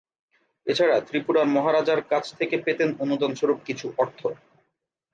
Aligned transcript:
এছাড়া 0.67 0.97
ত্রিপুরার 1.07 1.47
মহারাজার 1.47 2.01
কাছ 2.03 2.25
থেকে 2.39 2.55
পেতেন 2.65 2.89
অনুদান 2.99 3.31
স্বরূপ 3.35 3.59
কিছু 3.65 3.87
অর্থ। 3.97 4.19